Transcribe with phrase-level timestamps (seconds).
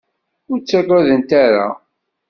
[0.51, 1.67] Ur ttaggadent ara.